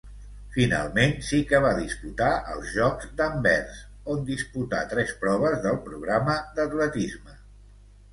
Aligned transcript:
Finalment 0.53 1.11
sí 1.25 1.41
que 1.49 1.57
va 1.65 1.73
disputar 1.79 2.29
els 2.53 2.71
Jocs 2.77 3.11
d'Anvers, 3.19 3.81
on 4.15 4.23
disputà 4.31 4.81
tres 4.95 5.13
proves 5.27 5.61
del 5.67 5.77
programa 5.91 6.39
d'atletisme. 6.57 7.37